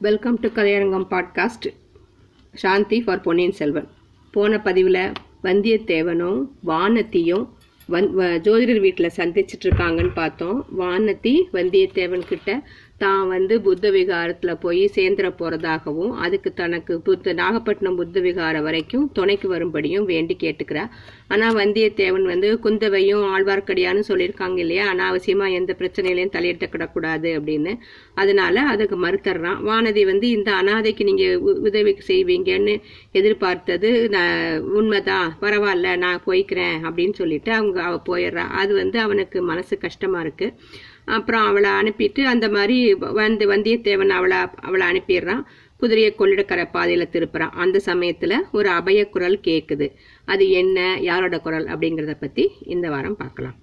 [0.00, 1.74] Welcome to Kalaiyarangam podcast
[2.54, 3.88] Shanthi for Ponniyin Selvan
[4.30, 5.12] போன பதிவில்
[5.42, 7.48] வந்தியத்தேவனும் வானத்தியும்
[7.88, 10.66] வந் ஜோதிடர் வீட்டில் சந்திச்சிட்டு இருக்காங்கன்னு பார்த்தோம்.
[10.78, 12.68] வானத்தி வந்தியத்தேவன் கிட்ட
[13.00, 19.48] தான் வந்து புத்த விகாரத்தில் போய் சேர்ந்துட போகிறதாகவும் அதுக்கு தனக்கு புத்த நாகப்பட்டினம் புத்த விகாரம் வரைக்கும் துணைக்கு
[19.52, 20.90] வரும்படியும் வேண்டி கேட்டுக்கிறார்
[21.32, 24.84] ஆனால் வந்தியத்தேவன் வந்து குந்தவையும் ஆழ்வார்க்கடியான்னு சொல்லியிருக்காங்க இல்லையா?
[24.92, 27.72] அனாவசியமாக எந்த பிரச்சனையிலையும் தலையிட்டக்கிடக்கூடாது அப்படின்னு.
[28.14, 29.58] அதனால அதுக்கு மறுத்தர்றான்.
[29.70, 31.36] வானதி வந்து இந்த அனாதைக்கு நீங்கள்
[31.68, 32.76] உதவி செய்வீங்கன்னு
[33.20, 34.36] எதிர்பார்த்தது நான்
[34.80, 38.46] உண்மைதான் பரவாயில்ல நான் போய்க்கிறேன் அப்படின்னு சொல்லிட்டு அவங்க அவ போயிடுறா.
[38.62, 40.54] அது வந்து அவனுக்கு மனசு கஷ்டமாக இருக்குது
[41.08, 45.42] அப்புறம் அவளை அனுப்பிட்டு அந்த மாதிரி வந்து வந்தியத்தேவன் அவளை அவளை அனுப்பிடுறான்.
[45.78, 47.50] குதிரையை கொள்ளிடக்கரை பாதையில திருப்புறான்.
[47.50, 49.92] அந்த சமயத்துல ஒரு அபய குரல் கேக்குது.
[50.24, 53.54] அது என்ன யாரோட குரல் அப்படிங்கிறத பத்தி இந்த வாரம் பார்க்கலாம்.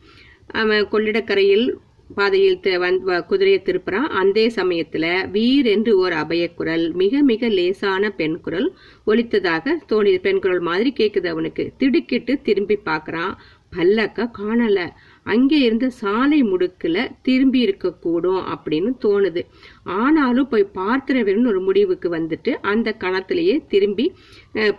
[0.48, 1.74] அவன் கொள்ளிடக்கரையில்
[2.16, 4.08] பாதையில் தி- வ- குதிரையை திருப்புறான்.
[4.08, 8.76] அந்த சமயத்துல வீர் என்று ஒரு அபய குரல் மிக மிக லேசான பெண் குரல்
[9.08, 11.72] ஒலித்ததாக தோணி பெண் குரல் மாதிரி கேக்குது அவனுக்கு.
[11.78, 13.34] திடுக்கிட்டு திரும்பி பார்க்கறான்.
[13.78, 14.90] பல்லக்க காணல.
[15.26, 19.42] அங்கே இருந்த சாலை முடுக்கில் திரும்பி இருக்கக்கூடும் அப்படின்னு தோணுது.
[19.84, 24.06] ஆனாலும் போய் பார்த்துறவன் ஒரு முடிவுக்கு வந்துட்டு அந்த கணத்திலேயே திரும்பி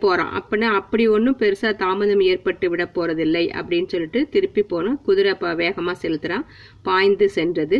[0.01, 5.55] போகிறான் அப்படின்னா அப்படி ஒன்றும் பெருசாக தாமதம் ஏற்பட்டு விட போகிறதில்லை அப்படின்னு சொல்லிட்டு திருப்பி போனால் குதிரை ப-
[5.55, 6.45] வேகமாக செலுத்துகிறான்
[6.83, 7.79] பாய்ந்து சென்றது.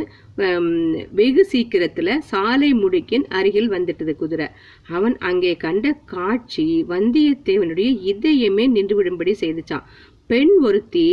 [1.11, 4.49] வெகு சீக்கிரத்தில் சாலை முடுக்கின் அருகில் வந்துட்டது குதிரை.
[4.89, 9.87] அவன் அங்கே கண்ட காட்சி வந்தியத்தேவனுடைய இதயமே நின்றுவிடும்படி செய்துச்சான்.
[10.31, 11.07] பெண் ஒருத்தி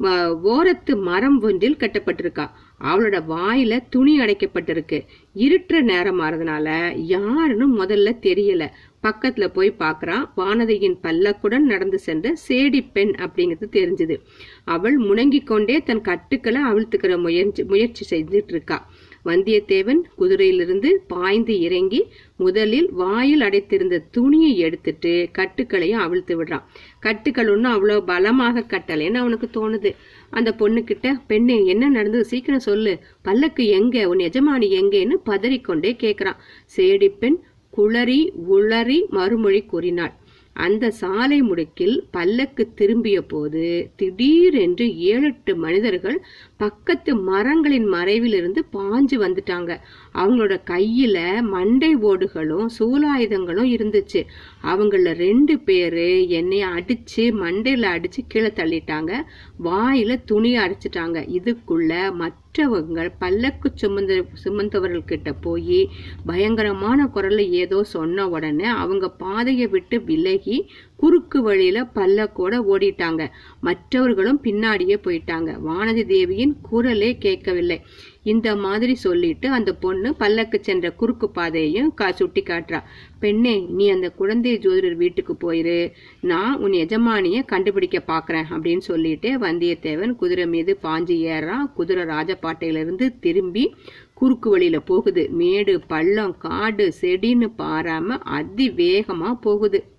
[0.00, 2.50] ஓரத்து மரம் ஒன்றில் கட்டப்பட்டிருக்கா.
[2.80, 5.04] அவளோட வாயில துணி அடைக்கப்பட்டிருக்கு.
[5.34, 8.68] இருட்டுற நேரம் ஆறதுனால யாருன்னு முதல்ல தெரியல.
[9.02, 14.16] பக்கத்துல போய் பாக்குறான் வானதியின் பல்லக்குடன் நடந்து சென்ற சேடி பெண் அப்படிங்கிறது தெரிஞ்சது.
[14.64, 18.90] அவள் முணங்கிக் கொண்டே தன் கட்டுக்களை அவிழ்த்துக்கிற முயற்சி முயற்சி செய்துட்டு இருக்கா.
[19.24, 22.00] வந்தியத்தேவன் குதிரையிலிருந்து பாய்ந்து இறங்கி
[22.36, 26.62] முதலில் வாயில் அடைத்திருந்த துணியை எடுத்துட்டு கட்டுக்களையும் அவிழ்த்து விடுறான்.
[27.00, 29.90] கட்டுக்கள் ஒன்றும் அவ்வளோ பலமாக கட்டலைன்னு அவனுக்கு தோணுது.
[30.30, 32.24] அந்த பொண்ணுக்கிட்ட பெண்ணு என்ன நடந்தது?
[32.24, 32.98] சீக்கிரம் சொல்லு.
[33.22, 34.08] பல்லக்கு எங்க?
[34.08, 36.40] உன் எஜமானி எங்கேன்னு பதறிக்கொண்டே கேட்குறான்
[36.76, 37.38] சேடி பெண்
[37.76, 38.20] குளறி
[38.50, 40.14] உளறி மறுமொழி கூறினாள்.
[40.52, 46.24] அந்த சாலை முடுக்கில் பல்லக்கு திரும்பிய போது திடீரென்று ஏழெட்டு மனிதர்கள்
[46.56, 49.80] பக்கத்து மரங்களின் மறைவிலிருந்து பாஞ்சு வந்துட்டாங்க.
[50.14, 54.26] அவங்களோட கையில மண்டை ஓடுகளும் சூலாயுதங்களும் இருந்துச்சு.
[54.62, 59.12] அவங்கள ரெண்டு பேரு என்னைய அடிச்சு மண்டையில அடிச்சு கீழே தள்ளிட்டாங்க.
[59.64, 61.18] வாயில துணி அடைச்சிட்டாங்க.
[61.38, 62.12] இதுக்குள்ள
[62.50, 64.12] மற்றவங்க பல்லக்கு சுமந்த
[64.44, 65.78] சுமந்தவர்கள் கிட்ட போய்
[66.26, 70.56] பயங்கரமான குரல்ல ஏதோ சொன்ன உடனே அவங்க பாதையை விட்டு விலகி
[70.96, 73.22] குறுக்கு வழியில பல்லக்கோட ஓடிட்டாங்க.
[73.60, 75.50] மற்றவர்களும் பின்னாடியே போயிட்டாங்க.
[75.68, 77.78] வானதி தேவியின் குரலே கேட்கவில்லை.
[78.22, 82.82] இந்த மாதிரி சொல்லிட்டு அந்த பொண்ணு பல்லக்கு சென்ற குறுக்கு பாதையையும் கா சுட்டி காட்டுறா.
[83.18, 85.92] பெண்ணே நீ அந்த குழந்தை ஜோதிடர் வீட்டுக்கு போயிரு.
[86.20, 93.74] நான் உன் எஜமானிய கண்டுபிடிக்க பாக்குறேன் அப்படின்னு சொல்லிட்டு வந்தியத்தேவன் குதிரை மீது பாஞ்சு ஏறான் குதிரை ராஜபாட்டையிலிருந்து திரும்பி
[94.14, 95.28] குறுக்கு வழியில போகுது.
[95.30, 99.98] மேடு பள்ளம் காடு செடின்னு பாராம அதிவேகமா போகுது.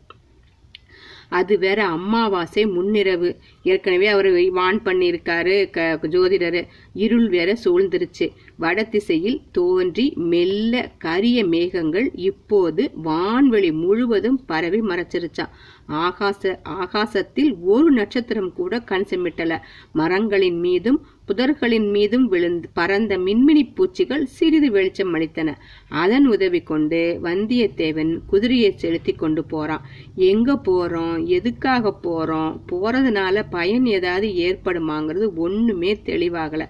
[1.32, 3.30] அது வேற அம்மாவாசை முன்னிரவு.
[3.64, 6.60] ஏற்கனவே அவர் வான் பண்ணியிருக்காரு க ஜோதிடர்.
[6.94, 8.28] இருள் வேற சூழ்ந்துருச்சு.
[8.58, 15.50] வடதிசையில் தோன்றி மெல்ல கரிய மேகங்கள் இப்போது வான்வெளி முழுவதும் பரவி மறைச்சிருச்சான்
[15.90, 19.58] ஆகாச ஆகாசத்தில் ஒரு நட்சத்திரம் கூட கண் செமிட்டல.
[19.94, 25.54] மரங்களின் மீதும் புதர்களின் மீதும் விழுந்து பறந்த மின்மினி பூச்சிகள் சிறிது வெளிச்சம் அளித்தன.
[25.90, 29.82] அதன் உதவி கொண்டு வந்தியத்தேவன் குதிரையை செலுத்தி கொண்டு போறான்.
[30.16, 31.26] எங்க போறோம்?
[31.26, 32.60] எதுக்காக போறோம்?
[32.72, 36.66] போறதுனால பயன் ஏதாவது ஏற்படுமாங்கிறது ஒண்ணுமே தெளிவாகல.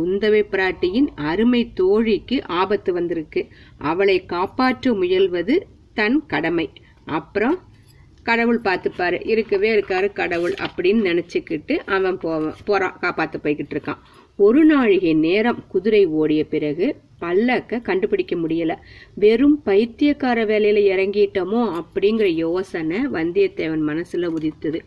[0.00, 3.46] குந்தவை பிராட்டியின் அருமை தோழிக்கு ஆபத்து வந்திருக்கு.
[3.78, 5.58] அவளை காப்பாற்ற முயல்வது
[5.94, 6.70] தன் கடமை.
[7.04, 7.58] அப்புறம்
[8.22, 9.28] கடவுள் பார்த்துப்பாரு.
[9.28, 13.98] இருக்கவே இருக்காரு கடவுள் அப்படின்னு நினச்சிக்கிட்டு அவன் போவான் போறான் காப்பாற்ற போய்கிட்டு இருக்கான்.
[14.36, 18.76] ஒரு நாழிகை நேரம் குதிரை ஓடிய பிறகு பல்லக்க கண்டுபிடிக்க முடியல.
[19.14, 24.82] வெறும் பைத்தியக்கார வேலையில இறங்கிட்டோமோ அப்படிங்கிற யோசனை வந்தியத்தேவன் மனசுல உதித்தது.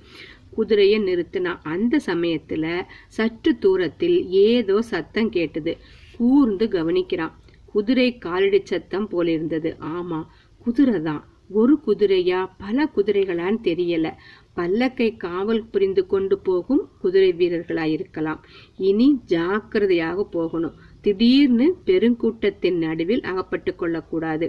[0.56, 2.66] குதிரையை நிறுத்தினான் அந்த சமயத்துல
[3.08, 5.74] சற்று தூரத்தில் ஏதோ சத்தம் கேட்டது.
[6.18, 7.36] கூர்ந்து கவனிக்கிறான்.
[7.66, 9.70] குதிரை காலடி சத்தம் போலிருந்தது.
[9.96, 10.20] ஆமா
[10.66, 11.22] குதிரை தான்.
[11.52, 12.40] ஒரு குதிரையா?
[12.58, 14.08] பல குதிரைகளான்னு தெரியல.
[14.56, 18.42] பல்லக்கை காவல் புரிந்து கொண்டு போகும் குதிரை வீரர்களாயிருக்கலாம்
[18.80, 20.76] இனி ஜாக்கிரதையாக போகணும்.
[21.04, 24.48] திடீர்னு பெருங்கூட்டத்தின் நடுவில் அகப்பட்டு கொள்ளக்கூடாது.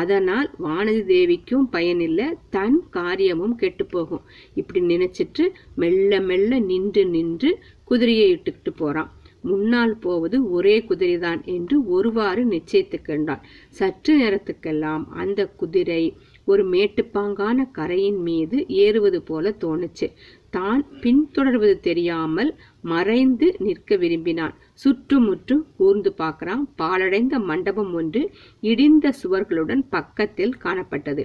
[0.00, 4.24] அதனால் வானதி தேவிக்கும் பயனில்லை தன் காரியமும் கெட்டு போகும்.
[4.54, 7.50] இப்படி நினைச்சிட்டு மெல்ல மெல்ல நின்று நின்று
[7.84, 9.10] குதிரையை இட்டுக்கிட்டு போறான்.
[9.42, 16.02] முன்னால் போவது ஒரே குதிரைதான் என்று ஒருவாறு நிச்சயித்துக்கொண்டான் சற்று நேரத்துக்கெல்லாம் அந்த குதிரை
[16.44, 20.06] ஒரு மேட்டுப்பாங்கான கரையின் மீது ஏறுவது போல தோணுச்சு.
[20.50, 22.50] தான் பின்தொடர்வது தெரியாமல்
[22.82, 24.54] மறைந்து நிற்க விரும்பினான்.
[24.82, 26.62] சுற்றுமுற்றும் கூர்ந்து பார்க்கறான்.
[26.78, 28.22] பாலடைந்த மண்டபம் ஒன்று
[28.62, 31.24] இடிந்த சுவர்களுடன் பக்கத்தில் காணப்பட்டது.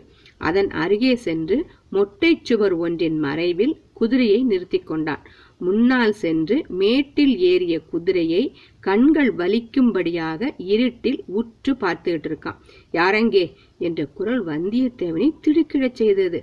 [0.49, 1.57] அதன் அருகே சென்று
[1.89, 5.23] மொட்டை சுவர் ஒன்றின் மறைவில் குதிரையை நிறுத்தி கொண்டான்.
[5.57, 8.43] முன்னால் சென்று மேட்டில் ஏறிய குதிரையை
[8.79, 12.59] கண்கள் வலிக்கும்படியாக இருட்டில் உற்று பார்த்துக்கிட்டு இருக்கான்.
[12.93, 13.45] யாரங்கே?
[13.79, 16.39] என்ற குரல் வந்தியத்தேவனை திடுக்கிடச் செய்தது.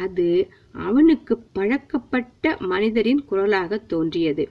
[0.00, 0.28] அது
[0.88, 4.46] அவனுக்கு பழக்கப்பட்ட மனிதரின் குரலாக தோன்றியது.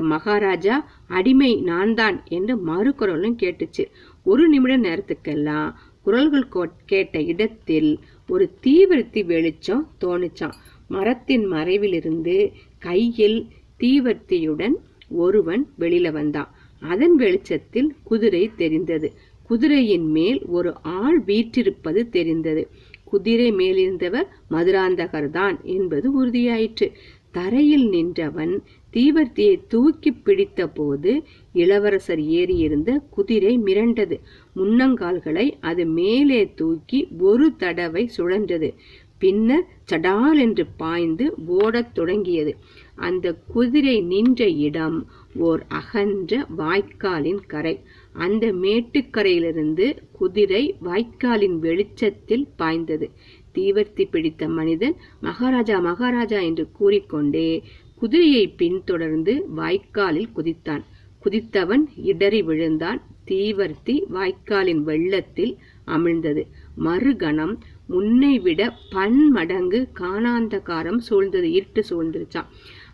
[0.00, 0.76] மகாராஜா
[1.08, 3.84] அடிமை நான் தான் என்று மறுகுரலும் கேட்டுச்சு.
[4.26, 5.70] ஒரு நிமிட நேரத்துக்கெல்லாம்
[6.02, 6.48] குரல்கள்
[6.84, 7.90] கேட்ட இடத்தில்
[8.28, 10.56] ஒரு தீவர்த்தி வெளிச்சம் தோணுச்சான்
[10.88, 12.36] மரத்தின் மறைவிலிருந்து
[12.78, 13.38] கையில்
[13.80, 14.74] தீவர்த்தியுடன்
[15.16, 16.50] ஒருவன் வெளியில வந்தான்.
[16.82, 19.08] அதன் வெளிச்சத்தில் குதிரை தெரிந்தது.
[19.50, 22.62] குதிரையின் மேல் ஒரு ஆள் வீற்றிருப்பது தெரிந்தது.
[23.04, 26.86] குதிரை மேலிருந்தவர் மதுராந்தகர்தான் என்பது உறுதியாயிற்று.
[27.30, 28.54] தரையில் நின்றவன்
[28.92, 31.22] தீவர்த்தியை தூக்கி பிடித்த போது
[31.52, 34.20] இளவரசர் ஏறியிருந்த குதிரை மிரண்டது.
[34.56, 38.74] முன்னங்கால்களை அது மேலே தூக்கி ஒரு தடவை சுழன்றது.
[39.18, 42.56] பின்னர் சடால் என்று பாய்ந்து ஓடத் தொடங்கியது.
[42.94, 45.06] அந்த குதிரை நின்ற இடம்
[45.36, 47.80] ஓர் அகன்ற வாய்க்காலின் கரை.
[48.12, 53.10] அந்த மேட்டுக்கரையிலிருந்து குதிரை வாய்க்காலின் வெளிச்சத்தில் பாய்ந்தது.
[53.54, 57.62] தீவர்த்தி பிடித்த மனிதன் மகாராஜா மகாராஜா என்று கூறிக்கொண்டே
[58.02, 60.82] குதிரையை பின்தொடர்ந்து வாய்க்காலில் குதித்தான்.
[61.24, 63.00] குதித்தவன் இடறி விழுந்தான்.
[63.30, 65.52] தீவர்த்தி வாய்க்காலின் வெள்ளத்தில்
[65.86, 66.42] அமிழ்ந்தது.
[66.84, 67.54] மறுகணம்
[67.90, 68.60] முன்னை விட
[68.90, 72.48] பன்மடங்கு காணாந்தகாரம் சூழ்ந்தது இருட்டு சூழ்ந்துருச்சான்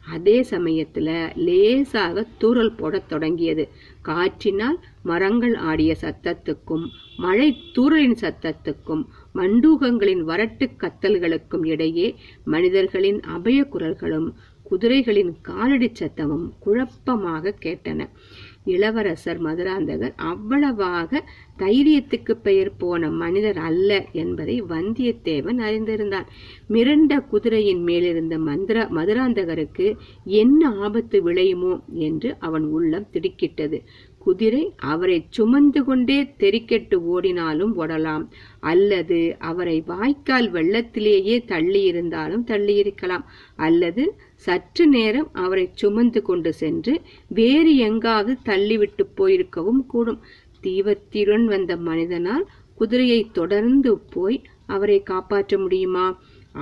[0.08, 1.08] அதே சமயத்துல
[1.46, 3.64] லேசாக தூரல் போடத் தொடங்கியது.
[4.02, 6.84] காற்றினால் மரங்கள் ஆடிய சத்தத்துக்கும்
[7.16, 9.02] மழை தூரலின் சத்தத்துக்கும்
[9.34, 12.08] மண்டூகங்களின் வரட்டு கத்தல்களுக்கும் இடையே
[12.44, 14.28] மனிதர்களின் அபய குரல்களும்
[14.70, 18.00] குதிரைகளின் காலடி சத்தமும் குழப்பமாக கேட்டன.
[18.64, 21.20] இளவரசர் மதுராந்தகர் அவ்வளவாக
[21.58, 26.26] தைரியத்துக்கு பெயர் போன மனிதர் அல்ல என்பதை வந்தியத்தேவன் அறிந்திருந்தான்.
[26.68, 29.86] மிரண்ட குதிரையின் மேலிருந்த மந்திர மதுராந்தகருக்கு
[30.24, 33.80] என்ன ஆபத்து விளையுமோ என்று அவன் உள்ளம் திடுக்கிட்டது.
[34.28, 38.24] குதிரை அவரை சுமந்து கொண்டே தெறிக்கெட்டு ஓடினாலும் ஓடலாம்.
[38.70, 39.18] அல்லது
[39.50, 43.24] அவரை வாய்க்கால் வெள்ளத்திலேயே தள்ளி இருந்தாலும் தள்ளியிருக்கலாம்.
[43.66, 44.04] அல்லது
[44.46, 46.94] சற்று நேரம் அவரை சுமந்து கொண்டு சென்று
[47.38, 50.20] வேறு எங்காவது தள்ளிவிட்டு போயிருக்கவும் கூடும்.
[50.62, 56.06] தீவத்தியுடன் வந்த மனிதனால் குதிரையை தொடர்ந்து போய் அவரை காப்பாற்ற முடியுமா?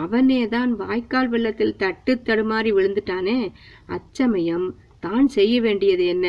[0.02, 3.38] அவனேதான் வாய்க்கால் வெள்ளத்தில் தட்டு தடுமாறி விழுந்துட்டானே.
[3.86, 4.66] அச்சமயம்
[5.04, 6.26] தான் செய்ய வேண்டியது என்ன?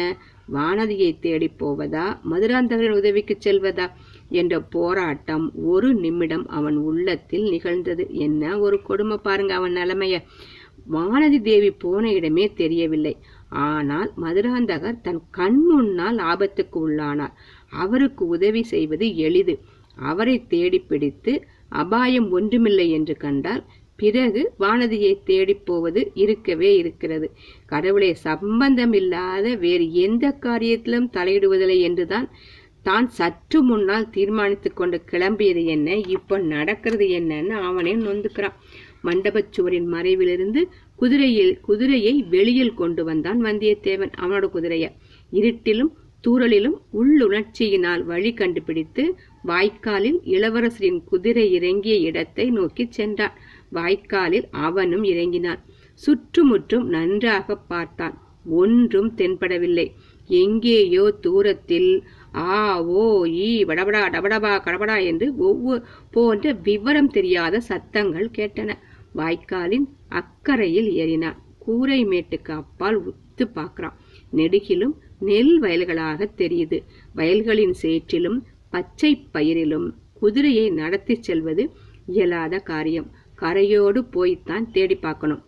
[0.53, 2.19] வானதியை தேடி போவதா?
[2.31, 3.91] மதுராந்தகரின் உதவிக்கு செல்வதா?
[4.29, 8.07] என்ற போராட்டம் ஒரு நிமிடம் அவன் உள்ளத்தில் நிகழ்ந்தது.
[8.09, 8.59] என்ன?
[8.59, 10.23] ஒரு கொடுமை பாருங்க அவன் நிலைமைய.
[10.91, 13.17] வானதி தேவி போன இடமே தெரியவில்லை.
[13.49, 17.35] ஆனால் மதுராந்தகர் தன் கண் முன்னால் ஆபத்துக்கு உள்ளானார்.
[17.69, 19.59] அவருக்கு உதவி செய்வது எளிது.
[19.95, 21.33] அவரை தேடி பிடித்து
[21.69, 23.63] அபாயம் ஒன்றுமில்லை என்று கண்டால்
[23.97, 27.27] பிறகு வானதியை தேடிப் போவது இருக்கவே இருக்கிறது.
[27.65, 32.27] கடவுளை சம்பந்தமில்லாத வேறு எந்த காரியத்திலும் தலையிடுவதில்லை என்றுதான்
[32.83, 38.57] தான் சற்று முன்னால் தீர்மானித்துக் கொண்டு கிளம்பியது என்ன இப்போ நடக்கிறது என்னன்னு அவனே நொந்துக்கிறான்.
[39.01, 40.61] மண்டபச் சுவரின் மறைவிலிருந்து
[40.95, 44.85] குதிரையில் குதிரையை வெளியில் கொண்டு வந்தான் வந்தியத்தேவன் அவனோட குதிரைய.
[45.31, 45.91] இருட்டிலும்
[46.23, 49.03] தூரலிலும் உள்ளுணர்ச்சியினால் வழி கண்டுபிடித்து
[49.47, 53.35] வாய்க்காலில் இளவரசரின் குதிரை இறங்கிய இடத்தை நோக்கி சென்றான்.
[53.71, 55.61] வாய்க்காலில் அவனும் இறங்கினான்.
[55.93, 58.15] சுற்றுமுற்றும் நன்றாக பார்த்தான்.
[58.49, 59.87] ஒன்றும் தென்படவில்லை.
[60.27, 62.03] எங்கேயோ தூரத்தில்
[62.35, 68.71] ஆ ஓ ஈ வடபடா டபடபா கடபடா என்று ஒவ்வொரு போன்ற விவரம் தெரியாத சத்தங்கள் கேட்டன.
[69.13, 71.37] வாய்க்காலின் அக்கறையில் ஏறினான்.
[71.57, 73.97] கூரை மேட்டுக்கு அப்பால் உத்து பார்க்கிறான்.
[74.33, 76.77] நெடுகிலும் நெல் வயல்களாக தெரியுது.
[77.15, 81.71] வயல்களின் சேற்றிலும் பச்சை பயிரிலும் குதிரையை நடத்தி செல்வது
[82.05, 83.07] இயலாத காரியம்.
[83.41, 85.43] கரையோடு போய்த்தான் தேடி பார்க்கணும்.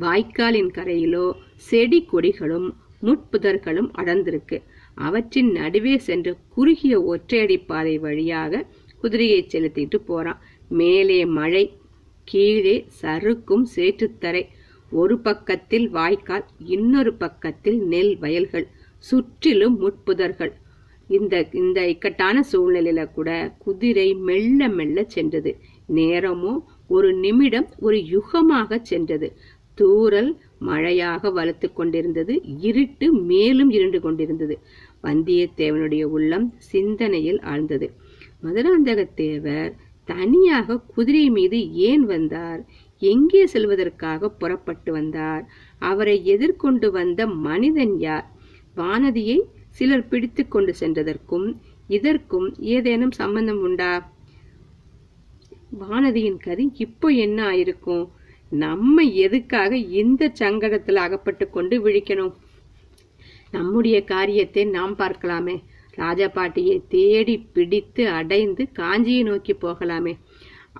[0.00, 1.26] வாய்க்காலின் கரையிலோ
[1.68, 2.68] செடி கொடிகளும்
[3.02, 4.56] முட்புதர்களும் அடர்ந்திருக்கு.
[4.94, 8.66] அவற்றின் நடுவே சென்ற குறுகிய ஒற்றையடி பாதை வழியாக
[9.00, 10.40] குதிரையை செலுத்திட்டு போறான்.
[10.68, 11.64] மேலே மழை
[12.24, 14.42] கீழே சறுக்கும் சேற்றுத்தரை
[14.90, 18.66] ஒரு பக்கத்தில் வாய்க்கால் இன்னொரு பக்கத்தில் நெல் வயல்கள்
[18.98, 20.52] சுற்றிலும் முட்புதர்கள்.
[21.08, 25.50] இந்த இந்த இக்கட்டான சூழ்நிலையில கூட குதிரை மெல்ல மெல்ல சென்றது.
[25.88, 29.32] நேரமோ ஒரு நிமிடம் ஒரு யுகமாக சென்றது.
[29.74, 34.58] தூரல் மழையாக வலுத்து கொண்டிருந்தது இருட்டு மேலும் இருண்டு கொண்டிருந்தது.
[35.02, 37.90] வந்தியத்தேவனுடைய உள்ளம் சிந்தனையில் ஆழ்ந்தது.
[38.42, 39.74] மதுராந்தகத்தேவர்
[40.04, 42.64] தனியாக குதிரை மீது ஏன் வந்தார்?
[42.98, 45.44] எங்கே செல்வதற்காக புறப்பட்டு வந்தார்?
[45.78, 48.26] அவரை எதிர்கொண்டு வந்த மனிதன் யார்?
[48.76, 51.56] வானதியை சிலர் பிடித்து கொண்டு சென்றதற்கும்
[51.88, 54.15] இதற்கும் ஏதேனும் சம்பந்தம் உண்டா?
[55.80, 58.04] வானதியின் கதி இப்போ என்ன ஆயிருக்கும்?
[58.52, 62.34] நம்ம எதுக்காக இந்த சங்கடத்தில் அகப்பட்டு கொண்டு விழிக்கணும்?
[63.50, 65.56] நம்முடைய காரியத்தை நாம் பார்க்கலாமே.
[65.94, 70.14] ராஜா பாட்டியை தேடி பிடித்து அடைந்து காஞ்சியை நோக்கி போகலாமே.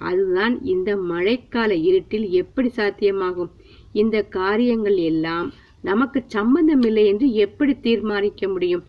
[0.06, 3.52] அதுதான் இந்த மழைக்கால இருட்டில் எப்படி சாத்தியமாகும்?
[3.92, 5.48] இந்த காரியங்கள் எல்லாம்
[5.82, 8.84] நமக்கு சம்பந்தமில்லை என்று எப்படி தீர்மானிக்க முடியும்?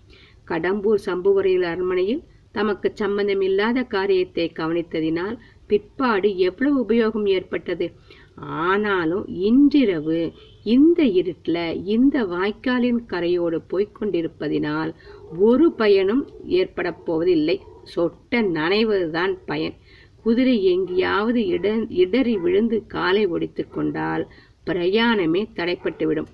[0.47, 5.35] கடம்பூர் சம்புவரையில் அரண்மனையில் தமக்கு சம்பந்தமில்லாத காரியத்தை கவனித்ததினால்
[5.67, 7.87] பிற்பாடு எவ்வளவு உபயோகம் ஏற்பட்டது?
[8.35, 10.19] ஆனாலும் இன்றிரவு
[10.63, 14.91] இந்த இருட்டில் இந்த வாய்க்காலின் கரையோடு போய்கொண்டிருப்பதினால்
[15.37, 17.57] ஒரு பயனும் ஏற்பட போவதில்லை.
[17.95, 19.75] சொட்ட நனைவதுதான் பயன்.
[20.23, 24.27] குதிரை எங்கேயாவது இட இடறி விழுந்து காலை ஒடித்து கொண்டால்
[24.65, 26.31] பிரயாணமே தடைப்பட்டுவிடும்.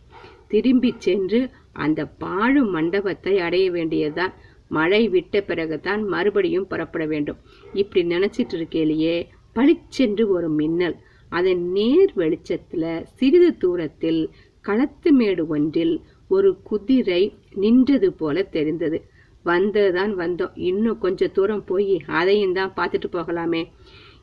[0.48, 4.34] திரும்பி சென்று அந்த பாழும் மண்டபத்தை அடைய வேண்டியதுதான்.
[4.78, 7.40] மழை விட்ட பிறகுதான் மறுபடியும் புறப்பட வேண்டும்.
[7.82, 9.16] இப்படி நினைச்சிட்டு இருக்கையிலேயே
[9.56, 10.96] பளிச்சென்று ஒரு மின்னல்.
[11.32, 12.84] அதன் நேர் வெளிச்சத்துல
[13.18, 14.22] சிறிது தூரத்தில்
[14.66, 15.96] களத்து மேடு ஒன்றில்
[16.28, 17.24] ஒரு குதிரை
[17.64, 18.98] நின்றது போல தெரிந்தது.
[19.46, 20.54] வந்ததுதான் வந்தோம்.
[20.70, 23.62] இன்னும் கொஞ்ச தூரம் போய் அதையும் தான் பார்த்துட்டு போகலாமே.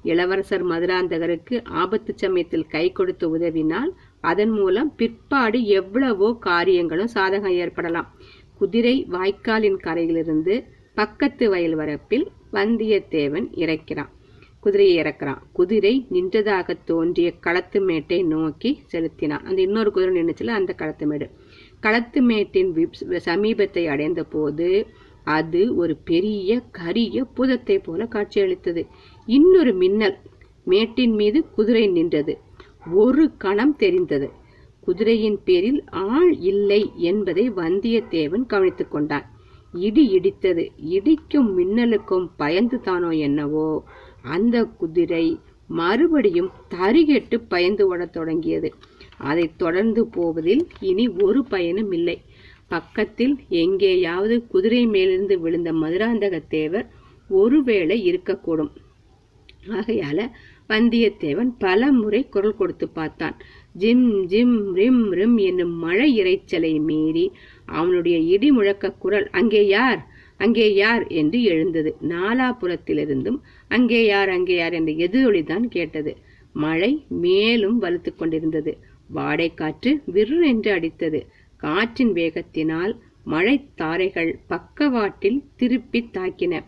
[0.03, 3.91] இளவரசர் மதுராந்தகருக்கு ஆபத்து சமயத்தில் கை கொடுத்து உதவினால்
[4.31, 8.09] அதன் மூலம் பிற்பாடு எவ்வளவோ காரியங்களும் சாதகம் ஏற்படலாம்.
[8.61, 10.55] குதிரை வாய்க்காலின் கரையிலிருந்து
[10.95, 14.11] பக்கத்து வயல் வரப்பில் வந்தியத்தேவன் இறக்கிறான்.
[14.61, 15.41] குதிரையை இறக்குறான்.
[15.53, 19.45] குதிரை நின்றதாக தோன்றிய களத்து மேட்டை நோக்கி செலுத்தினான்.
[19.49, 21.29] அந்த இன்னொரு குதிரை நின்றுச்சுல அந்த களத்து மேடு
[21.81, 22.71] களத்து மேட்டின்
[23.29, 24.69] சமீபத்தை அடைந்த போது
[25.25, 28.83] அது ஒரு பெரிய கரிய புதத்தை போல காட்சியளித்தது.
[29.29, 30.17] இன்னொரு மின்னல்
[30.65, 32.35] மேட்டின் மீது குதிரை நின்றது.
[33.05, 34.29] ஒரு கணம் தெரிந்தது.
[34.81, 39.31] குதிரையின் பேரில் ஆள் இல்லை என்பதை வந்தியத்தேவன் கவனித்துக் கொண்டான்.
[39.73, 43.85] இடி இடித்தது இடிக்கும் மின்னலுக்கும் பயந்து தானோ என்னவோ.
[44.23, 48.75] அந்த குதிரை மறுபடியும் தருகெட்டு பயந்து ஓடத் தொடங்கியது.
[49.19, 52.23] அதை தொடர்ந்து போவதில் இனி ஒரு பயனும் இல்லை.
[52.69, 56.91] பக்கத்தில் எங்கேயாவது குதிரை மேலிருந்து விழுந்த மதுராந்தக தேவர்
[57.29, 58.71] ஒருவேளை இருக்கக்கூடும்.
[59.67, 60.31] ஆகையால
[60.69, 63.37] வந்தியத்தேவன் பல முறை குரல் கொடுத்து பார்த்தான்.
[63.75, 67.33] ஜிம் ஜிம் ரிம் ரிம் என்னும் மழை இறைச்சலை மீறி
[67.67, 70.07] அவனுடைய இடி முழக்க குரல் அங்கே யார்?
[70.37, 71.07] அங்கே யார்?
[71.07, 71.97] என்று எழுந்தது.
[72.09, 74.73] நாலாபுரத்திலிருந்தும் அங்கே யார் அங்கே யார்?
[74.73, 76.17] என்ற எதிரொலிதான் கேட்டது.
[76.53, 78.79] மழை மேலும் வலுத்து கொண்டிருந்தது.
[79.15, 81.27] வாடைக்காற்று விர் என்று அடித்தது.
[81.57, 86.65] காற்றின் வேகத்தினால் மழை தாரைகள் பக்கவாட்டில் திருப்பி தாக்கின.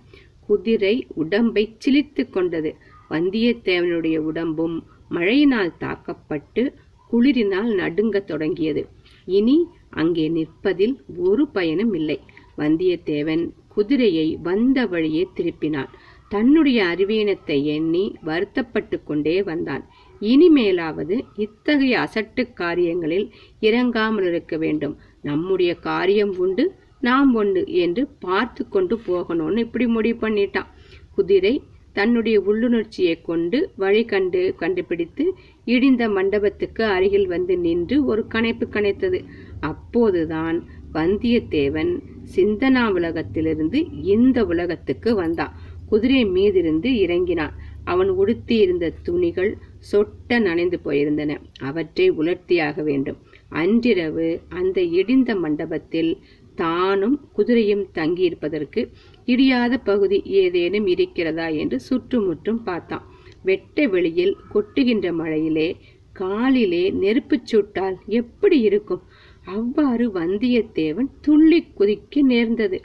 [0.46, 2.76] குதிரை உடம்பை சிலித்து கொண்டது.
[3.10, 6.74] வந்தியத்தேவனுடைய உடம்பும் மழையினால் தாக்கப்பட்டு
[7.12, 8.88] குளிரினால் நடுங்கத் தொடங்கியது.
[9.26, 9.56] இனி
[9.90, 12.18] அங்கே நிற்பதில் ஒரு பயனும் இல்லை.
[12.58, 15.90] வந்தியத்தேவன் குதிரையை வந்த வழியே திருப்பினான்.
[16.28, 19.84] தன்னுடைய அறிவீனத்தை எண்ணி வருத்தப்பட்டு கொண்டே வந்தான்.
[20.20, 23.26] இனிமேலாவது இத்தகைய அசட்டு காரியங்களில்
[23.60, 24.96] இறங்காமல் இருக்க வேண்டும்.
[25.22, 26.64] நம்முடைய காரியம் உண்டு
[27.00, 30.70] நாம் உண்டு என்று பார்த்து கொண்டு போகணும்னு இப்படி முடிவு பண்ணிட்டான்.
[31.14, 31.62] குதிரை
[31.92, 35.24] தன்னுடைய உள்ளுணர்ச்சியை கொண்டு வழி கண்டு கண்டுபிடித்து
[35.66, 39.24] இடிந்த மண்டபத்துக்கு அருகில் வந்து நின்று ஒரு கணைப்பு கணைத்தது.
[39.60, 41.92] அப்போதுதான் வந்தியத்தேவன்
[42.36, 45.54] சிந்தனா உலகத்திலிருந்து இந்த உலகத்துக்கு வந்தான்.
[45.86, 47.54] குதிரை மீதிருந்து இறங்கினான்.
[47.84, 49.56] அவன் உடுத்தியிருந்த துணிகள்
[49.92, 51.38] சொட்ட நனைந்து போயிருந்தன.
[51.60, 53.18] அவற்றை உலர்த்தியாக வேண்டும்.
[53.48, 56.18] அன்றிரவு அந்த இடிந்த மண்டபத்தில்
[56.54, 58.80] தானும் குதிரையும் தங்கியிருப்பதற்கு
[59.26, 63.04] இடியாத பகுதி ஏதேனும் இருக்கிறதா என்று சுற்றுமுற்றும் பார்த்தான்.
[63.42, 65.76] வெட்ட வெளியில் கொட்டுகின்ற மழையிலே
[66.12, 69.02] காலிலே நெருப்புச் சுட்டால் எப்படி இருக்கும்?
[69.44, 72.80] அவ்வாறு வந்தியத்தேவன் துள்ளி குதிக்க நேர்ந்தது.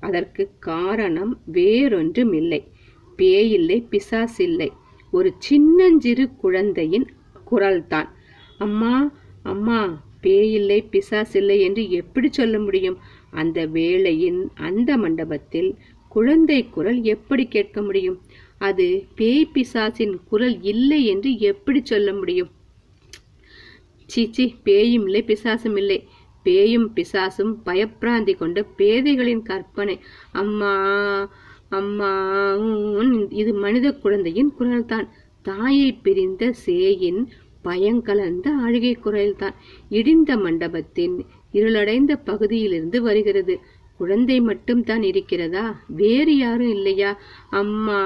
[0.00, 2.68] அதற்கு காரணம் வேறொன்றும் இல்லை
[3.18, 4.68] பேயில்லை பிசாசில்லை.
[5.10, 7.06] ஒரு சின்னஞ்சிறு குழந்தையின்
[7.50, 8.08] குரல்தான்.
[8.58, 12.98] அம்மா அம்மா பேயில்லை பிசாசில்லை என்று எப்படி சொல்ல முடியும்?
[13.40, 15.70] அந்த வேளையின் அந்த மண்டபத்தில்
[16.08, 18.18] குழந்தை குரல் எப்படி கேட்க முடியும்?
[18.58, 22.50] அது பேய் பிசாசின் குரல் இல்லை என்று எப்படி சொல்ல முடியும்?
[24.12, 25.98] சீச்சி பேயும் இல்லை பிசாசும் இல்லை.
[26.42, 29.96] பேயும் பிசாசும் பயப்பிராந்தி கொண்ட பேதைகளின் கற்பனை.
[30.32, 30.72] அம்மா
[31.78, 32.10] அம்மா
[33.40, 35.06] இது மனித குழந்தையின் குரல்தான்.
[35.42, 37.20] தாயை பிரிந்த சேயின்
[37.64, 39.56] பயங்கலந்த அழுகை குரல்தான்.
[39.90, 41.16] இடிந்த மண்டபத்தின்
[41.52, 43.60] இருளடைந்த பகுதியிலிருந்து வருகிறது.
[43.96, 45.80] குழந்தை மட்டும் தான் இருக்கிறதா?
[45.86, 47.18] வேறு யாரும் இல்லையா?
[47.50, 48.00] அம்மா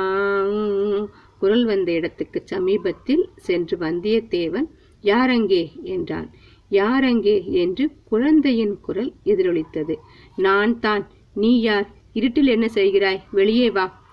[1.39, 4.67] குரல் வந்த இடத்துக்கு சமீபத்தில் சென்று வந்தியத்தேவன்
[5.03, 5.83] யாரங்கே?
[5.83, 6.31] என்றான்.
[6.71, 7.45] யாரங்கே?
[7.45, 9.95] என்று குழந்தையின் குரல் எதிரொலித்தது.
[10.37, 11.11] நான் தான்.
[11.35, 11.89] நீ யார்?
[12.13, 13.23] இருட்டில் என்ன செய்கிறாய்?
[13.31, 14.05] வெளியே வா.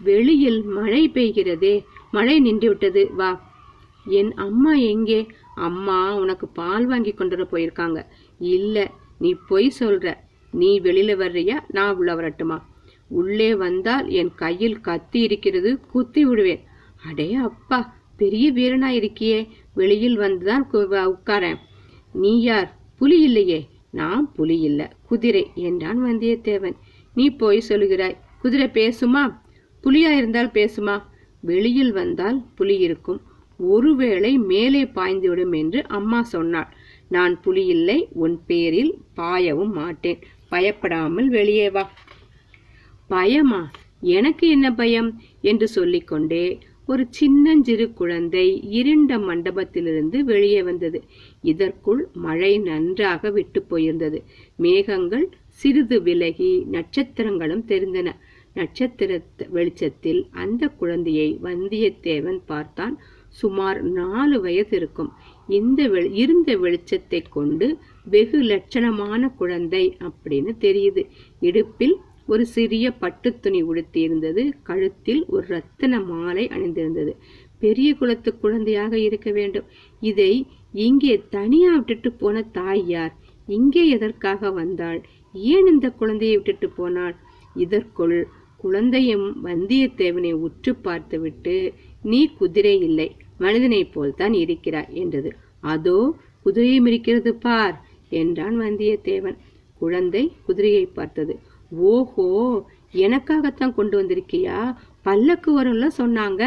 [0.00, 1.84] வெளியில் மழை பெய்கிறதே.
[2.10, 3.14] மழை நின்றுவிட்டது.
[3.14, 3.48] வா.
[4.04, 5.26] என் அம்மா எங்கே?
[5.54, 8.06] அம்மா உனக்கு பால் வாங்கி கொண்டு வர போயிருக்காங்க.
[8.40, 10.14] இல்ல நீ பொய் சொல்ற.
[10.52, 11.54] நீ வெளியில வர்றியா?
[11.68, 12.68] நான் உள்ள வரட்டுமா?
[13.08, 16.64] உள்ளே வந்தால் என் கையில் கத்தி இருக்கிறது குத்தி விடுவேன்.
[17.08, 19.48] அடே அப்பா பெரிய வீரனா இருக்கியே.
[19.74, 21.56] வெளியில் வந்துதான் உட்காரேன்.
[22.12, 22.78] நீ யார்?
[22.96, 23.68] புலி இல்லையே.
[23.90, 24.92] நான் புலி இல்ல.
[25.06, 26.76] குதிரை என்றான் வந்தியத்தேவன்.
[27.14, 28.16] நீ போய் சொல்லுகிறாய்.
[28.40, 29.38] குதிரை பேசுமா?
[29.84, 31.02] புலியா இருந்தால் பேசுமா?
[31.40, 33.20] வெளியில் வந்தால் புலி இருக்கும்.
[33.58, 36.74] ஒருவேளை மேலே பாய்ந்துவிடும் என்று அம்மா சொன்னாள்.
[37.10, 40.18] நான் புலி இல்லை உன் பேரில் பாயவும் மாட்டேன்.
[40.48, 41.84] பயப்படாமல் வெளியே வா.
[43.08, 43.70] பயமா?
[44.00, 45.10] எனக்கு என்ன பயம்?
[45.40, 51.02] என்று சொல்லிக்கொண்டே ஒரு சின்னஞ்சிறு குழந்தை இருண்ட மண்டபத்திலிருந்து வெளியே வந்தது.
[51.42, 54.22] இதற்குள் மழை நன்றாக விட்டு போயிருந்தது.
[54.56, 58.12] மேகங்கள் சிறிது விலகி நட்சத்திரங்களும் தெரிந்தன.
[58.54, 62.98] நட்சத்திர வெளிச்சத்தில் அந்த குழந்தையை வந்தியத்தேவன் பார்த்தான்.
[63.28, 65.12] சுமார் நாலு வயது இருக்கும்.
[65.48, 71.06] இந்த வெளி- இருந்த வெளிச்சத்தை கொண்டு வெகு லட்சணமான குழந்தை அப்படின்னு தெரியுது.
[71.40, 77.16] இடுப்பில் ஒரு சிறிய பட்டு துணி உடுத்தி இருந்தது கழுத்தில் ஒரு ரத்தன மாலை அணிந்திருந்தது.
[77.58, 79.64] பெரிய குலத்து குழந்தையாக இருக்க வேண்டும்.
[80.00, 83.16] இதை இங்கே தனியா விட்டுட்டு போன தாய் யார்?
[83.46, 85.02] இங்கே எதற்காக வந்தாள்?
[85.32, 87.16] ஏன் இந்த குழந்தையை விட்டுட்டு போனாள்?
[87.54, 93.16] இதற்குள் குழந்தையும் வந்தியத்தேவனை உற்று பார்த்துவிட்டு நீ குதிரை இல்லை.
[93.40, 95.30] மனிதனைப் போல்தான் இருக்கிறாய் என்றது.
[95.72, 95.98] அதோ
[96.44, 97.76] குதிரையும் இருக்கிறது பார்
[98.10, 99.38] என்றான் வந்தியத்தேவன்.
[99.80, 101.34] குழந்தை குதிரையை பார்த்தது.
[101.88, 102.26] ஓஹோ
[103.04, 104.58] எனக்காகத்தான் கொண்டு வந்திருக்கியா?
[105.02, 106.42] பல்லக்கு வரும்ல சொன்னாங்க.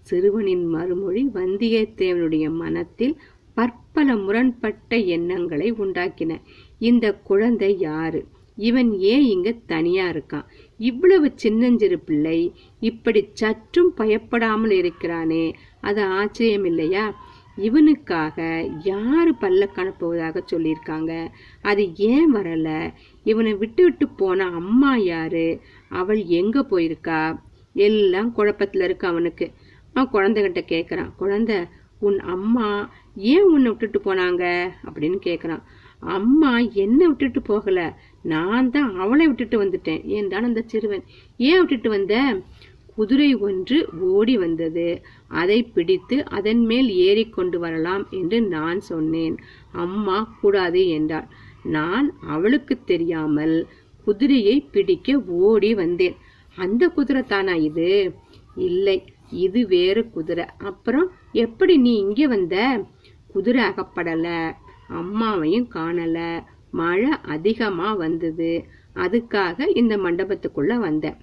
[0.00, 3.14] சிறுவனின் மறுமொழி வந்தியத்தேவனுடைய மனத்தில்
[3.56, 6.32] பற்பல முரண்பட்ட எண்ணங்களை உண்டாக்கின.
[6.80, 8.20] இந்த குழந்தை யாரு?
[8.56, 10.48] இவன் ஏன் இங்க தனியா இருக்கான்
[10.88, 12.38] இவ்வளவு சின்னஞ்சிறு பிள்ளை
[12.80, 15.44] இப்படி சற்றும் பயப்படாமல் இருக்கிறானே
[15.80, 17.04] அது ஆச்சரியம் இல்லையா?
[17.56, 18.38] இவனுக்காக
[18.84, 21.12] யாரு பல்ல அனுப்புவதாக சொல்லியிருக்காங்க.
[21.62, 22.68] அது ஏன் வரல?
[23.24, 25.46] இவனை விட்டு விட்டு போன அம்மா யாரு?
[25.88, 27.20] அவள் எங்க போயிருக்கா?
[27.74, 29.46] எல்லாம் குழப்பத்துல இருக்கு அவனுக்கு.
[29.94, 31.58] அவன் குழந்தைகிட்ட கேட்குறான் குழந்தை
[32.00, 32.68] உன் அம்மா
[33.16, 34.44] ஏன் உன்னை விட்டுட்டு போனாங்க?
[34.86, 35.62] அப்படின்னு கேட்குறான்
[36.02, 37.96] அம்மா என்ன விட்டுட்டு போகல.
[38.22, 40.04] நான் தான் அவளை விட்டுட்டு வந்துட்டேன்.
[40.04, 41.04] என்றான் அந்த சிறுவன்?
[41.36, 42.42] ஏன் விட்டுட்டு வந்த?
[42.94, 45.02] குதிரை ஒன்று ஓடி வந்தது.
[45.28, 49.38] அதை பிடித்து அதன் மேல் ஏறிக்கொண்டு வரலாம் என்று நான் சொன்னேன்.
[49.72, 51.28] அம்மா கூடாது என்றாள்.
[51.62, 53.66] நான் அவளுக்கு தெரியாமல்
[54.04, 56.16] குதிரையை பிடிக்க ஓடி வந்தேன்.
[56.56, 58.14] அந்த குதிரை தானா இது?
[58.56, 60.44] இல்லை இது வேறு குதிரை.
[60.58, 62.84] அப்புறம் எப்படி நீ இங்கே வந்த?
[63.26, 64.54] குதிரை அகப்படலை.
[64.92, 66.42] அம்மாவையும் காணல.
[66.70, 68.64] மழை அதிகமா வந்தது.
[68.94, 71.16] அதுக்காக இந்த மண்டபத்துக்குள்ள வந்தேன்.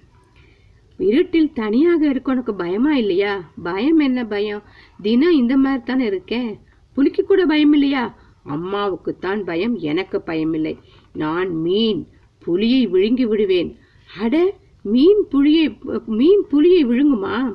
[0.98, 3.50] இருட்டில் தனியாக இருக்க உனக்கு பயமா இல்லையா?
[3.62, 4.62] பயம் என்ன பயம்?
[5.02, 6.58] தினம் இந்த மாதிரி தானே இருக்கேன்.
[6.94, 8.14] புலிக்கு கூட பயம் இல்லையா?
[8.44, 10.78] அம்மாவுக்கு தான் பயம் எனக்கு பயம் இல்லை.
[11.12, 12.06] நான் மீன்
[12.38, 13.76] புலியை விழுங்கி விடுவேன்.
[14.20, 17.54] அட மீன் புலியை மீன் புலியை விழுங்குமா?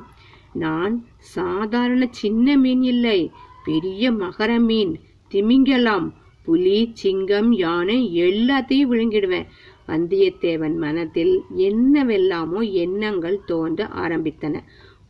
[0.52, 3.30] நான் சாதாரண சின்ன மீன் இல்லை.
[3.64, 4.98] பெரிய மகர மீன்.
[5.30, 6.06] திமிங்கலாம்
[6.42, 9.46] புலி சிங்கம் யானை எல்லாத்தையும் விழுங்கிடுவேன்.
[9.88, 14.54] வந்தியத்தேவன் மனத்தில் என்னவெல்லாமோ எண்ணங்கள் தோன்ற ஆரம்பித்தன.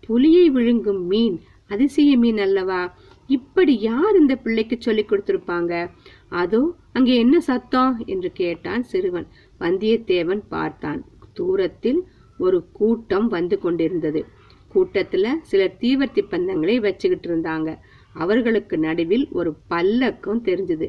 [0.00, 2.94] புலியை விழுங்கும் மீன் அதிசய மீன் அல்லவா?
[3.26, 5.90] இப்படி யார் இந்த பிள்ளைக்கு சொல்லி கொடுத்திருப்பாங்க?
[6.28, 8.02] அதோ அங்கே என்ன சத்தம்?
[8.06, 9.28] என்று கேட்டான் சிறுவன்.
[9.60, 11.04] வந்தியத்தேவன் பார்த்தான்.
[11.32, 12.00] தூரத்தில்
[12.38, 14.24] ஒரு கூட்டம் வந்து கொண்டிருந்தது.
[14.74, 17.78] கூட்டத்துல சிலர் தீவர்த்தி பந்தங்களை வச்சுக்கிட்டு இருந்தாங்க.
[18.18, 20.86] அவர்களுக்கு நடுவில் ஒரு பல்லக்கம் தெரிஞ்சது.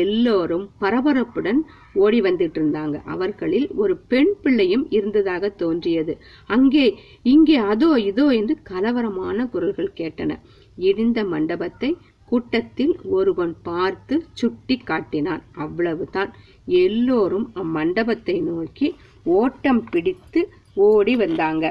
[0.00, 1.60] எல்லோரும் பரபரப்புடன்
[1.94, 6.14] ஓடி வந்துட்டு இருந்தாங்க அவர்களில் ஒரு பெண் பிள்ளையும் இருந்ததாக தோன்றியது.
[6.46, 6.86] அங்கே
[7.34, 10.32] இங்கே அதோ இதோ என்று கலவரமான குரல்கள் கேட்டன.
[10.78, 11.90] இடிந்த மண்டபத்தை
[12.30, 15.42] கூட்டத்தில் ஒருவன் பார்த்து சுட்டி காட்டினான்.
[15.56, 16.32] அவ்வளவுதான்.
[16.84, 18.88] எல்லோரும் அம்மண்டபத்தை நோக்கி
[19.38, 20.40] ஓட்டம் பிடித்து
[20.86, 21.66] ஓடி வந்தாங்க.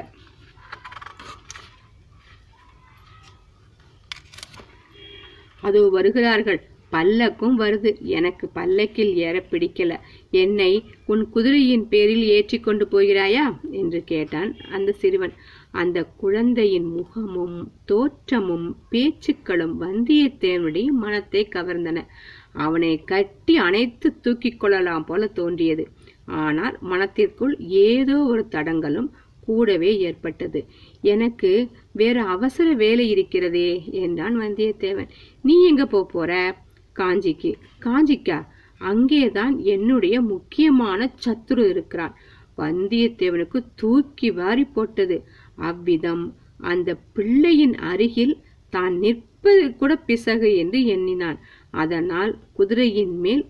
[5.62, 6.60] அதோ வருகிறார்கள்.
[6.92, 8.00] பல்லக்கும் வருது.
[8.00, 9.96] எனக்கு பல்லக்கில் ஏற பிடிக்கல.
[10.30, 13.44] என்னை உன் குதிரையின் பேரில் ஏற்றி கொண்டு போகிறாயா?
[13.70, 15.32] என்று கேட்டான் அந்த சிறுவன்.
[15.70, 22.06] அந்த குழந்தையின் முகமும் தோற்றமும் பேச்சுக்களும் வந்தியத்தேவனுடைய மனத்தை கவர்ந்தன.
[22.52, 25.88] அவனை கட்டி அணைத்து தூக்கிக் கொள்ளலாம் போல தோன்றியது.
[26.24, 30.66] ஆனால் மனத்திற்குள் ஏதோ ஒரு தடங்கலும் கூடவே ஏற்பட்டது.
[31.02, 35.08] எனக்கு வேறு அவசர வேலை இருக்கிறதே என்றான் வந்தியத்தேவன்.
[35.42, 36.56] நீ எங்க போற?
[36.96, 37.54] காஞ்சிக்கு.
[37.82, 38.46] காஞ்சிக்கா
[38.78, 42.14] அங்கேதான் என்னுடைய முக்கியமான சத்துரு இருக்கிறான்.
[42.58, 45.22] வந்தியத்தேவனுக்கு தூக்கி வாரி போட்டது.
[45.56, 48.36] அவ்விதம் அந்த பிள்ளையின் அருகில்
[48.70, 51.38] தான் நிற்பது கூட பிசகு என்று எண்ணினான்.
[51.70, 53.46] அதனால் குதிரையின் மேல்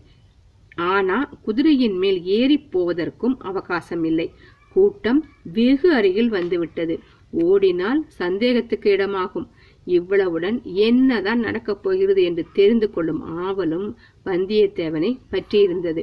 [0.75, 4.31] ஆனா குதிரையின் மேல் ஏறிப் போவதற்கும் அவகாசம் இல்லை
[4.73, 7.01] கூட்டம் வெகு அருகில் வந்துவிட்டது.
[7.31, 9.49] ஓடினால் சந்தேகத்துக்கு இடமாகும்.
[9.87, 16.03] இவ்வளவுடன் என்னதான் நடக்கப் போகிறது என்று தெரிந்து கொள்ளும் ஆவலும் வந்தியத்தேவனை பற்றியிருந்தது.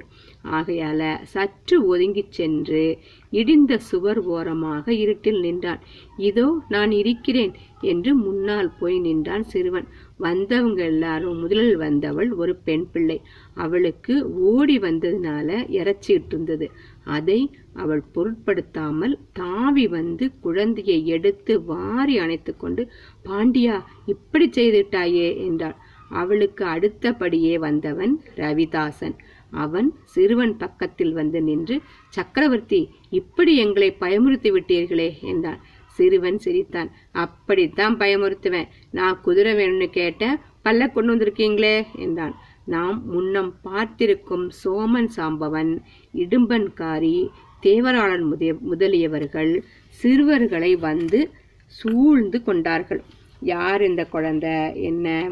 [0.52, 2.98] ஆகையால சற்று ஒதுங்கிச் சென்று
[3.32, 5.80] இடிந்த சுவர் ஓரமாக இருட்டில் நின்றான்.
[6.18, 9.88] இதோ நான் இருக்கிறேன் என்று முன்னால் போய் நின்றான் சிறுவன்.
[10.18, 13.22] வந்தவங்க எல்லாரும் முதலில் வந்தவள் ஒரு பெண் பிள்ளை.
[13.54, 16.72] அவளுக்கு ஓடி வந்ததுனால இறைச்சிட்டு இருந்தது
[17.06, 17.40] அதை
[17.74, 22.92] அவள் பொருட்படுத்தாமல் தாவி வந்து குழந்தையை எடுத்து வாரி அணைத்து கொண்டு
[23.26, 25.76] பாண்டியா இப்படி செய்துட்டாயே என்றாள்.
[26.10, 29.16] அவளுக்கு அடுத்தபடியே வந்தவன் ரவிதாசன்.
[29.52, 35.62] அவன் சிறுவன் பக்கத்தில் வந்து நின்று சக்கரவர்த்தி இப்படி எங்களை பயமுறுத்தி விட்டீர்களே என்றான்.
[36.00, 36.90] சிறுவன் சிரித்தான்.
[37.12, 38.68] அப்படித்தான் பயமுறுத்துவேன்.
[38.92, 42.36] நான் குதிரை வேணும்னு கேட்டேன் பல்ல கொண்டு வந்திருக்கீங்களே என்றான்.
[42.66, 45.78] நாம் முன்னம் பார்த்திருக்கும் சோமன் சாம்பவன்
[46.14, 47.30] இடும்பன்காரி
[47.62, 51.32] தேவராளன் முதலிய முதலியவர்கள் சிறுவர்களை வந்து
[51.68, 53.04] சூழ்ந்து கொண்டார்கள்.
[53.40, 54.84] யார் இந்த குழந்தை?
[54.84, 55.30] என்ன?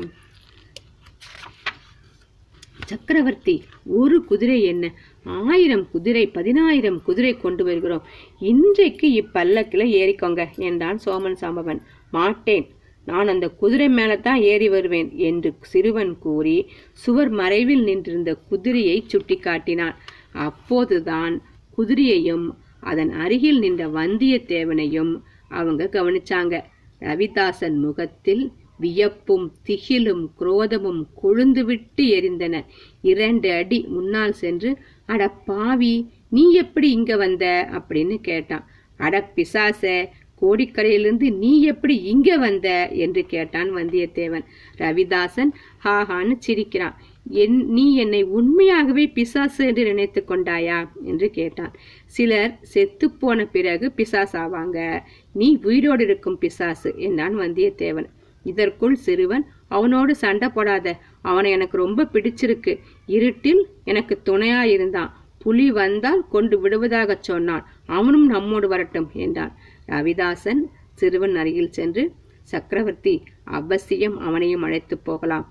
[2.85, 4.93] சக்கரவர்த்தி ஒரு குதிரை என்ன?
[5.23, 8.03] ஆயிரம் குதிரை பதினாயிரம் குதிரை கொண்டு வருகிறோம்.
[8.39, 11.81] இன்றைக்கு இப்பல்லக்கில் ஏறிக்கோங்க என்றான் சோமன் சாம்பவன்.
[12.11, 12.67] மாட்டேன்.
[13.05, 19.95] நான் அந்த குதிரை மேலத்தான் ஏறி வருவேன் என்று சிறுவன் கூறி சுவர் மறைவில் நின்றிருந்த குதிரையை சுட்டிக்காட்டினான்.
[20.33, 21.41] அப்போதுதான்
[21.77, 26.61] குதிரையையும் அதன் அருகில் நின்ற வந்தியத்தேவனையும் அவங்க கவனிச்சாங்க.
[26.99, 32.65] ரவிதாசன் முகத்தில் வியப்பும் திகிலும் குரோதமும் கொழுந்துவிட்டு எரிந்தன.
[33.01, 37.67] இரண்டு அடி முன்னால் சென்று அட பாவி நீ எப்படி இங்க வந்த?
[37.71, 38.67] அப்படின்னு கேட்டான்.
[38.97, 40.09] அட பிசாச
[40.43, 42.89] கோடிக்கரையிலிருந்து நீ எப்படி இங்க வந்த?
[42.93, 44.45] என்று கேட்டான் வந்தியத்தேவன்.
[44.77, 45.51] ரவிதாசன்
[45.83, 46.95] ஹாஹான்னு சிரிக்கிறான்.
[47.29, 50.79] என் நீ என்னை உண்மையாகவே பிசாசு என்று நினைத்து கொண்டாயா?
[51.03, 51.73] என்று கேட்டான்.
[52.05, 54.99] சிலர் செத்துப்போன பிறகு பிசாசாவாங்க
[55.33, 58.09] நீ உயிரோடு இருக்கும் பிசாசு என்றான் வந்தியத்தேவன்.
[58.43, 60.87] இதற்குள் சிறுவன் அவனோடு சண்டை போடாத.
[61.21, 62.79] அவனை எனக்கு ரொம்ப பிடிச்சிருக்கு.
[63.05, 67.63] இருட்டில் எனக்கு துணையா இருந்தான் புலி வந்தால் கொண்டு விடுவதாக சொன்னான்.
[67.85, 69.57] அவனும் நம்மோடு வரட்டும் என்றான்.
[69.87, 70.61] ரவிதாசன்
[70.93, 72.03] சிறுவன் அருகில் சென்று
[72.43, 75.45] சக்கரவர்த்தி அவசியம் அவனையும் அழைத்து போகலாம்.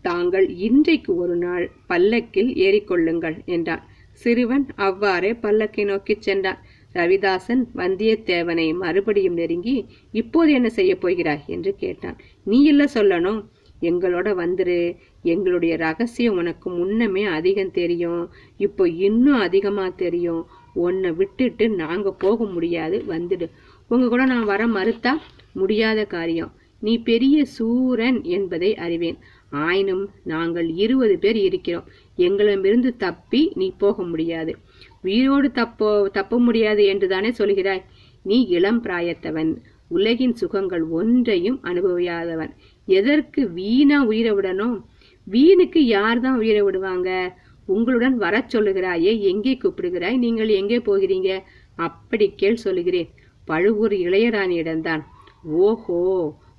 [0.00, 3.82] தாங்கள் இன்றைக்கு ஒரு நாள் பல்லக்கில் ஏறிக்கொள்ளுங்கள் என்றான்.
[4.12, 6.58] சிறுவன் அவ்வாறே பல்லக்கை நோக்கிச் சென்றான்.
[6.92, 9.76] ரவிதாசன் வந்தியத்தேவனை மறுபடியும் நெருங்கி
[10.12, 11.44] இப்போது என்ன செய்ய போகிறாய்?
[11.46, 12.18] என்று கேட்டான்.
[12.44, 13.40] நீ இல்ல சொல்லணும்.
[13.82, 14.78] எங்களோட வந்துரு.
[15.22, 18.22] எங்களுடைய ரகசியம் உனக்கு முன்னமே அதிகம் தெரியும்.
[18.56, 20.42] இப்போ இன்னும் அதிகமா தெரியும்.
[20.74, 23.04] உன்னை விட்டுட்டு நாங்க போக முடியாது.
[23.08, 23.50] வந்துடு.
[23.88, 25.12] உங்க கூட நான் வர மறுத்தா
[25.52, 26.52] முடியாத காரியம்.
[26.78, 29.18] நீ பெரிய சூரன் என்பதை அறிவேன்.
[29.50, 31.84] ஆயினும் நாங்கள் இருபது பேர் இருக்கிறோம்.
[32.16, 34.56] எங்களிடமிருந்து தப்பி நீ போக முடியாது.
[35.02, 37.82] உயிரோடு தப்போ தப்ப முடியாது என்றுதானே சொல்கிறாய்.
[38.22, 39.56] நீ இளம் பிராயத்தவன்.
[39.88, 42.50] உலகின் சுகங்கள் ஒன்றையும் அனுபவியாதவன்.
[42.86, 44.82] எதற்கு வீணா உயிரை விடணும்?
[45.30, 47.38] வீணுக்கு யார் தான் உயிரை விடுவாங்க?
[47.66, 51.42] உங்களுடன் வர சொல்லுகிறாயே எங்கே கூப்பிடுகிறாய் நீங்கள் எங்கே போகிறீங்க?
[51.76, 53.10] அப்படி கேள் சொல்லுகிறேன்.
[53.44, 55.02] பழுவூர் இளையராணியிடம்தான்.
[55.44, 56.00] ஓஹோ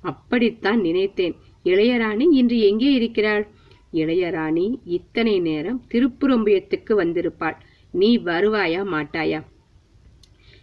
[0.00, 1.34] அப்படித்தான் நினைத்தேன்.
[1.64, 3.46] இளையராணி இன்று எங்கே இருக்கிறாள்?
[3.92, 7.56] இளையராணி இத்தனை நேரம் திருப்புரம்பியத்துக்கு வந்திருப்பாள்.
[7.90, 9.40] நீ வருவாயா மாட்டாயா?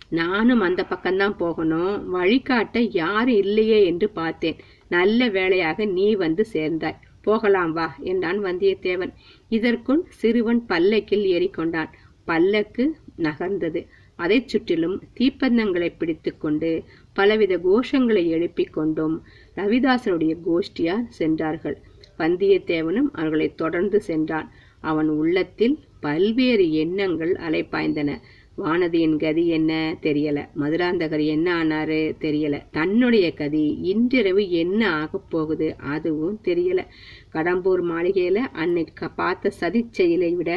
[0.09, 2.09] நானும் அந்த பக்கம்தான் போகணும்.
[2.09, 4.59] வழிகாட்ட யாரும் இல்லையே என்று பார்த்தேன்.
[4.87, 6.99] நல்ல வேளையாக நீ வந்து சேர்ந்தாய்.
[7.21, 9.13] போகலாம் வா என்றான் வந்தியத்தேவன்.
[9.57, 11.91] இதற்குள் சிறுவன் பல்லக்கில் ஏறிக்கொண்டான்.
[12.25, 12.83] பல்லக்கு
[13.17, 13.81] நகர்ந்தது.
[14.15, 16.69] அதைச் சுற்றிலும் தீப்பந்தங்களை பிடித்துக்கொண்டு
[17.13, 19.15] பலவித கோஷங்களை எழுப்பிக் கொண்டும்
[19.55, 21.77] ரவிதாசனுடைய கோஷ்டியார் சென்றார்கள்.
[22.17, 24.47] வந்தியத்தேவனும் அவர்களை தொடர்ந்து சென்றான்.
[24.81, 28.09] அவன் உள்ளத்தில் பல்வேறு எண்ணங்கள் அலைப்பாய்ந்தன.
[28.57, 30.39] வானதியின் கதி என்ன தெரியல.
[30.59, 32.55] மதுராந்தகர் என்ன ஆனாரு தெரியல.
[32.71, 36.81] தன்னுடைய கதி இன்றிரவு என்ன ஆக போகுது அதுவும் தெரியல.
[37.33, 40.51] கடம்பூர் மாளிகையில அன்னைக்கு பார்த்த சதி செயலை விட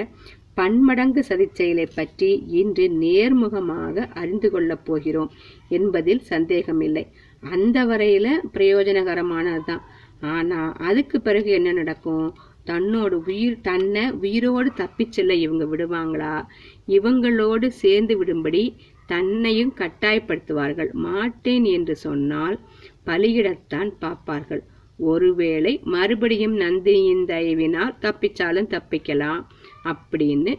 [0.55, 5.31] பன்மடங்கு சதிச்செயலை பற்றி இன்று நேர்முகமாக அறிந்து கொள்ளப் போகிறோம்
[5.69, 7.05] என்பதில் சந்தேகமில்லை
[7.51, 9.83] அந்த வரையில பிரயோஜனகரமானதுதான்.
[10.21, 12.29] ஆனா அதுக்கு பிறகு என்ன நடக்கும்?
[12.67, 16.33] தன்னோட உயிர் தன்னை உயிரோடு தப்பிச் செல்ல இவங்க விடுவாங்களா?
[16.89, 20.91] இவங்களோடு சேர்ந்து விடும்படி தன்னையும் கட்டாயப்படுத்துவார்கள்.
[20.93, 22.59] மாட்டேன் என்று சொன்னால்
[23.07, 24.63] பலியிடத்தான் பார்ப்பார்கள்.
[24.99, 29.43] ஒருவேளை மறுபடியும் நந்தினியின் தயவினால் தப்பிச்சாலும் தப்பிக்கலாம்
[29.85, 30.55] அப்படின்னு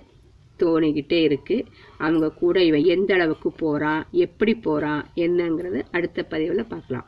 [0.60, 1.66] தோணிக்கிட்டே இருக்கு.
[1.98, 7.08] அவங்க கூட இவன் எந்த அளவுக்கு போறான் எப்படி போறான் என்னங்கிறத அடுத்த பதிவில் பார்க்கலாம்.